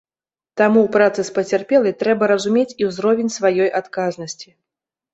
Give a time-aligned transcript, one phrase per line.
[0.61, 4.49] Таму ў працы з пацярпелай трэба разумець і ўзровень сваёй адказнасці.